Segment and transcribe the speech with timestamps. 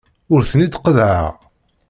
[0.33, 1.27] Ur ten-id-qeḍḍɛeɣ.